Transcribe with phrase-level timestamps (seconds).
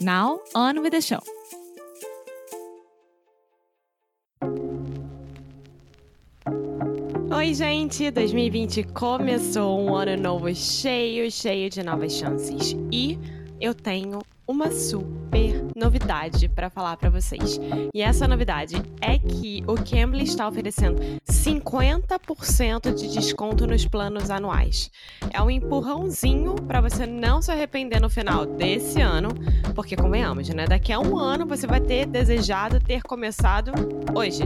[0.00, 1.20] Now, on with the show!
[7.32, 8.10] Oi, gente!
[8.10, 12.76] 2020 começou um ano novo cheio, cheio de novas chances.
[12.92, 13.18] E
[13.58, 17.60] eu tenho uma super novidade para falar para vocês.
[17.94, 24.90] E essa novidade é que o Cambly está oferecendo 50% de desconto nos planos anuais.
[25.30, 29.28] É um empurrãozinho para você não se arrepender no final desse ano,
[29.74, 30.64] porque convenhamos, né?
[30.66, 33.72] Daqui a um ano você vai ter desejado ter começado
[34.14, 34.42] hoje.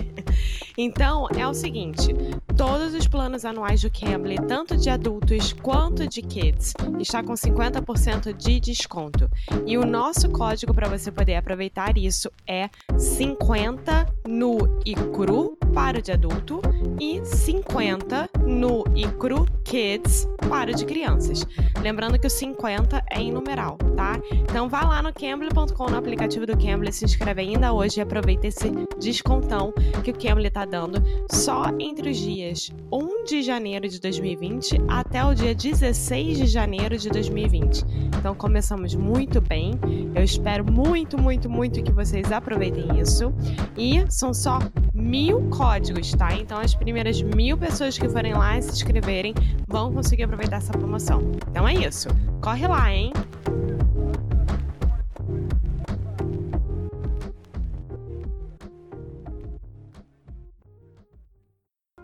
[0.76, 2.14] então é o seguinte:
[2.56, 8.34] todos os planos anuais do Cambly, tanto de adultos quanto de kids, está com 50%
[8.34, 9.30] de desconto.
[9.66, 15.98] E o nosso código para você poder aproveitar isso é 50 no e cru para
[15.98, 16.60] o de adulto
[17.00, 21.46] e 50 no e cru kids para de crianças.
[21.80, 24.20] Lembrando que o 50 é em numeral, tá?
[24.30, 28.48] Então vá lá no cambly.com, no aplicativo do Cambly, se inscreve ainda hoje e aproveita
[28.48, 29.72] esse descontão
[30.04, 35.24] que o Cambly está dando só entre os dias 1 de janeiro de 2020 até
[35.24, 37.84] o dia 16 de janeiro de 2020.
[38.18, 39.72] Então começamos muito bem.
[40.14, 43.32] Eu espero muito, muito, muito que vocês aproveitem isso.
[43.78, 44.58] E são só
[45.00, 46.34] mil códigos, tá?
[46.34, 49.34] Então as primeiras mil pessoas que forem lá e se inscreverem
[49.66, 51.32] vão conseguir aproveitar essa promoção.
[51.50, 52.08] Então é isso.
[52.42, 53.12] Corre lá, hein?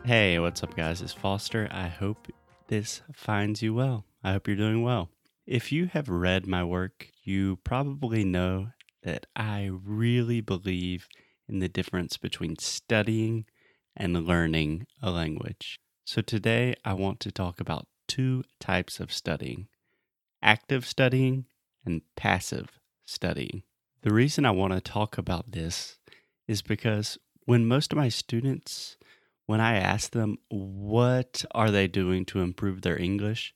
[0.04, 1.02] Hey, what's up, guys?
[1.02, 1.68] It's Foster.
[1.72, 2.32] I hope
[2.68, 4.04] this finds you well.
[4.22, 5.08] I hope you're doing well.
[5.46, 8.68] If you have read my work, you probably know
[9.02, 11.08] that I really believe
[11.48, 13.46] in the difference between studying
[13.96, 15.78] and learning a language.
[16.04, 19.68] So today I want to talk about two types of studying
[20.42, 21.44] active studying
[21.84, 23.62] and passive studying.
[24.02, 25.98] The reason I want to talk about this
[26.46, 28.96] is because when most of my students,
[29.46, 33.54] when I ask them what are they doing to improve their English,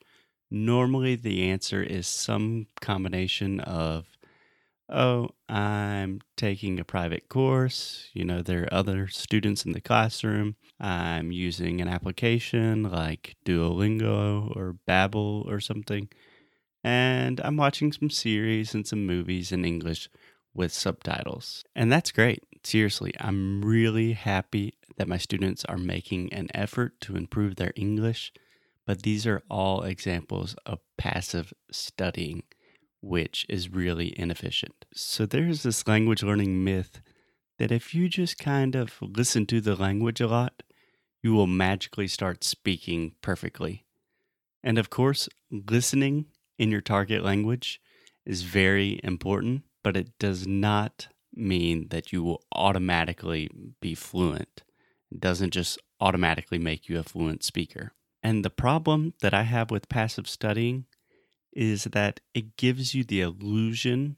[0.50, 4.06] normally the answer is some combination of
[4.90, 8.08] oh, I'm taking a private course.
[8.12, 10.56] You know, there are other students in the classroom.
[10.78, 16.08] I'm using an application like Duolingo or Babbel or something.
[16.82, 20.08] And I'm watching some series and some movies in English
[20.54, 21.64] with subtitles.
[21.74, 22.42] And that's great.
[22.64, 28.32] Seriously, I'm really happy that my students are making an effort to improve their English.
[28.86, 32.42] But these are all examples of passive studying
[33.00, 34.84] which is really inefficient.
[34.94, 37.00] So there's this language learning myth
[37.58, 40.62] that if you just kind of listen to the language a lot,
[41.22, 43.84] you will magically start speaking perfectly.
[44.62, 46.26] And of course, listening
[46.58, 47.80] in your target language
[48.26, 53.50] is very important, but it does not mean that you will automatically
[53.80, 54.62] be fluent.
[55.10, 57.92] It doesn't just automatically make you a fluent speaker.
[58.22, 60.86] And the problem that I have with passive studying
[61.52, 64.16] is that it gives you the illusion,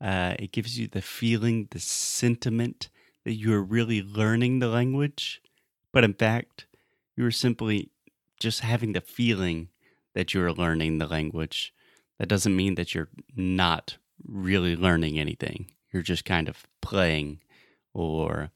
[0.00, 2.88] uh, it gives you the feeling, the sentiment
[3.24, 5.40] that you're really learning the language,
[5.92, 6.66] but in fact,
[7.16, 7.90] you're simply
[8.40, 9.68] just having the feeling
[10.14, 11.72] that you're learning the language.
[12.18, 15.72] That doesn't mean that you're not really learning anything.
[15.92, 17.40] You're just kind of playing,
[17.92, 18.50] or,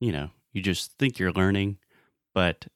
[0.00, 1.78] you know, you just think you're learning,
[2.34, 2.66] but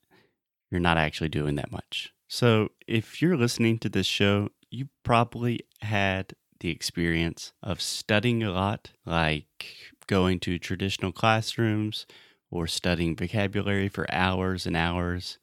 [0.70, 2.13] you're not actually doing that much.
[2.28, 8.50] So, if you're listening to this show, you probably had the experience of studying a
[8.50, 9.76] lot, like
[10.06, 12.06] going to traditional classrooms
[12.50, 15.38] or studying vocabulary for hours and hours.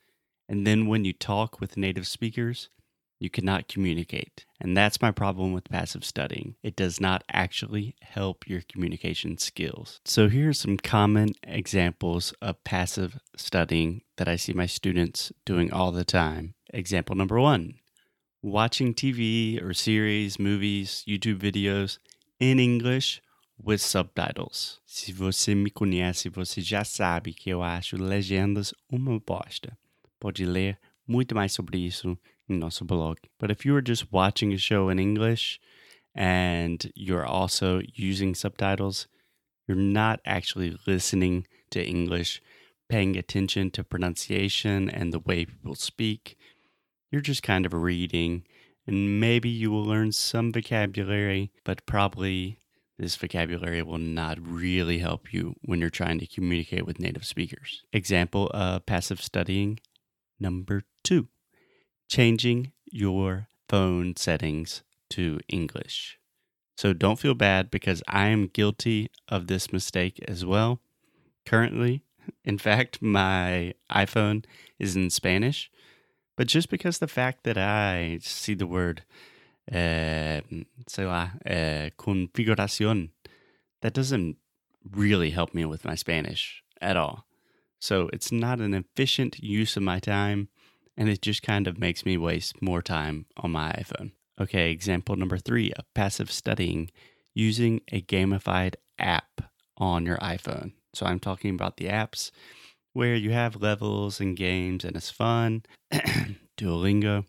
[0.50, 2.70] And then when you talk with native speakers,
[3.22, 4.46] You cannot communicate.
[4.60, 6.56] And that's my problem with passive studying.
[6.64, 10.02] It does not actually help your communication skills.
[10.06, 15.72] So, here are some common examples of passive studying that I see my students doing
[15.72, 16.56] all the time.
[16.74, 17.76] Example number one
[18.42, 22.00] watching TV or series, movies, YouTube videos
[22.40, 23.22] in English
[23.62, 24.80] with subtitles.
[24.86, 29.78] Se você me conhece, você já sabe que eu acho legendas uma bosta.
[30.20, 32.18] Pode ler muito mais sobre isso
[32.50, 33.18] em nosso blog.
[33.38, 35.60] But if you are just watching a show in English
[36.16, 39.08] and you're also using subtitles,
[39.68, 42.42] you're not actually listening to English,
[42.88, 46.38] paying attention to pronunciation and the way people speak.
[47.12, 48.44] You're just kind of reading,
[48.88, 52.60] and maybe you will learn some vocabulary, but probably
[52.98, 57.84] this vocabulary will not really help you when you're trying to communicate with native speakers.
[57.92, 59.80] Example of passive studying
[60.40, 61.28] number two
[62.12, 66.20] changing your phone settings to English.
[66.76, 70.82] So don't feel bad because I am guilty of this mistake as well.
[71.46, 72.04] Currently,
[72.44, 74.44] in fact, my iPhone
[74.78, 75.72] is in Spanish,
[76.36, 79.04] but just because the fact that I see the word
[79.70, 80.42] uh,
[80.88, 83.10] sei lá, uh, configuración,
[83.82, 84.38] that doesn't
[84.90, 87.26] really help me with my Spanish at all.
[87.80, 90.50] So it's not an efficient use of my time,
[90.98, 94.12] and it just kind of makes me waste more time on my iPhone.
[94.40, 96.90] Okay, example number three of passive studying
[97.34, 99.42] using a gamified app
[99.78, 100.74] on your iPhone.
[100.94, 102.32] So I'm talking about the apps
[102.94, 105.64] where you have levels and games and it's fun.
[106.58, 107.26] Duolingo.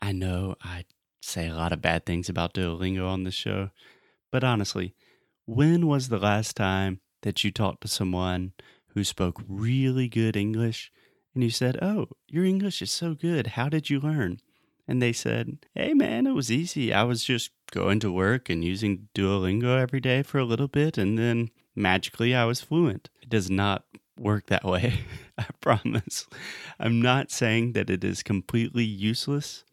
[0.00, 0.84] I know I
[1.22, 3.70] say a lot of bad things about Duolingo on this show,
[4.30, 4.94] but honestly,
[5.46, 8.52] when was the last time that you talked to someone
[8.88, 10.92] who spoke really good English
[11.34, 13.48] and you said, Oh, your English is so good.
[13.48, 14.40] How did you learn?
[14.86, 16.92] And they said, Hey, man, it was easy.
[16.92, 20.96] I was just going to work and using Duolingo every day for a little bit,
[20.98, 23.10] and then magically I was fluent.
[23.22, 23.84] It does not
[24.20, 25.00] work that way.
[25.38, 26.26] I promise.
[26.78, 29.64] I'm not saying that it is completely useless.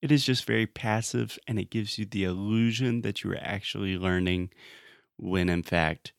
[0.00, 3.96] It is just very passive and it gives you the illusion that you are actually
[3.96, 4.50] learning
[5.16, 6.12] when in fact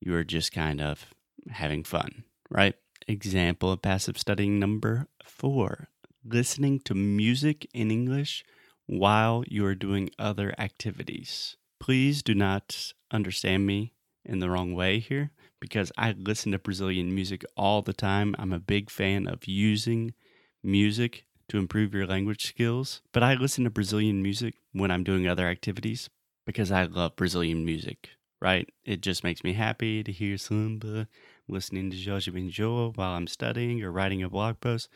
[0.00, 1.14] you are just kind of
[1.50, 2.74] having fun, right?
[3.06, 5.88] Example of passive studying number four
[6.24, 8.44] listening to music in English
[8.86, 11.56] while you are doing other activities.
[11.80, 17.14] Please do not understand me in the wrong way here because I listen to Brazilian
[17.14, 18.34] music all the time.
[18.38, 20.14] I'm a big fan of using
[20.62, 23.02] music to improve your language skills.
[23.12, 26.08] But I listen to Brazilian music when I'm doing other activities
[26.46, 28.10] because I love Brazilian music,
[28.40, 28.68] right?
[28.84, 31.08] It just makes me happy to hear samba,
[31.48, 34.88] listening to Jorge Benjor while I'm studying or writing a blog post,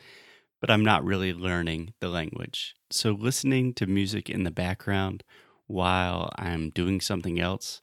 [0.61, 2.75] but I'm not really learning the language.
[2.89, 5.23] So listening to music in the background
[5.67, 7.81] while I'm doing something else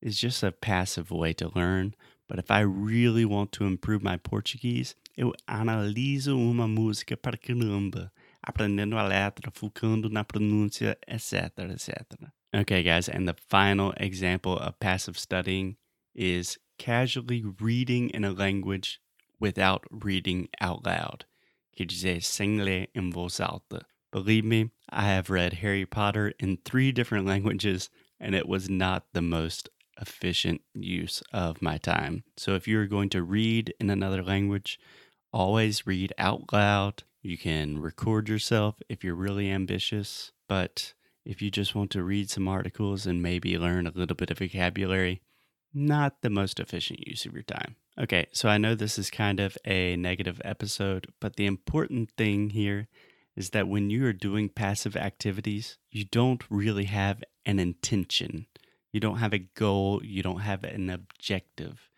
[0.00, 1.94] is just a passive way to learn.
[2.32, 8.10] But if I really want to improve my Portuguese, eu analiso uma música para caramba,
[8.42, 12.32] aprendendo a letra, focando na pronúncia, etc, etc.
[12.54, 15.76] Okay, guys, and the final example of passive studying
[16.14, 18.98] is casually reading in a language
[19.38, 21.26] without reading out loud.
[21.76, 23.84] Quer dizer, sem ler em voz alta.
[24.10, 29.04] Believe me, I have read Harry Potter in three different languages, and it was not
[29.12, 29.68] the most
[30.00, 32.24] efficient use of my time.
[32.36, 34.78] So if you're going to read in another language,
[35.32, 37.02] always read out loud.
[37.22, 40.94] You can record yourself if you're really ambitious, but
[41.24, 44.38] if you just want to read some articles and maybe learn a little bit of
[44.38, 45.22] vocabulary,
[45.72, 47.76] not the most efficient use of your time.
[47.98, 52.50] Okay, so I know this is kind of a negative episode, but the important thing
[52.50, 52.88] here
[53.36, 58.46] is that when you are doing passive activities, you don't really have an intention.
[58.92, 61.90] You don't have a goal, you don't have an objective.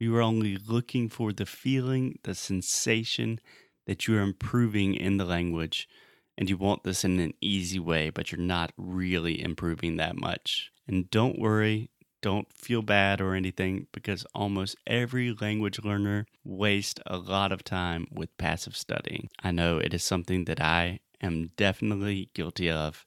[0.00, 3.40] You are only looking for the feeling, the sensation
[3.86, 5.88] that you are improving in the language.
[6.36, 10.70] And you want this in an easy way, but you're not really improving that much.
[10.86, 11.90] And don't worry,
[12.22, 18.06] don't feel bad or anything because almost every language learner wastes a lot of time
[18.10, 19.28] with passive studying.
[19.42, 23.04] I know it is something that I am definitely guilty of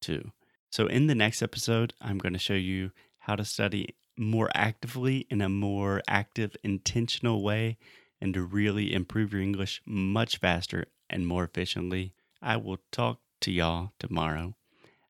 [0.00, 0.32] too.
[0.72, 5.26] So, in the next episode, I'm going to show you how to study more actively
[5.28, 7.76] in a more active, intentional way
[8.22, 12.14] and to really improve your English much faster and more efficiently.
[12.40, 14.54] I will talk to y'all tomorrow.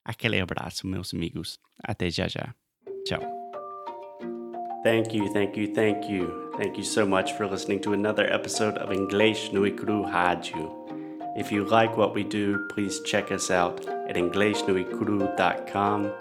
[0.04, 1.58] Aquele abraço, meus amigos.
[1.86, 2.54] Até já já.
[3.06, 3.22] Ciao.
[4.82, 6.50] Thank you, thank you, thank you.
[6.58, 10.81] Thank you so much for listening to another episode of English no Cru Rádio.
[11.34, 16.12] If you like what we do, please check us out at inglesnuecru.com,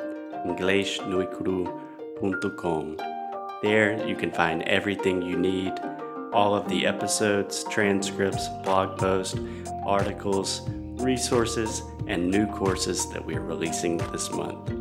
[0.48, 2.98] inglesnuecru.com.
[3.62, 5.74] There you can find everything you need
[6.34, 9.38] all of the episodes, transcripts, blog posts,
[9.86, 10.62] articles,
[11.01, 14.72] resources, and new courses that we are releasing this month.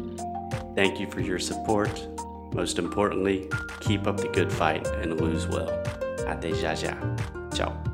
[0.74, 2.08] Thank you for your support.
[2.54, 3.48] Most importantly,
[3.80, 5.68] keep up the good fight and lose well.
[6.40, 7.54] Já.
[7.54, 7.89] Ciao.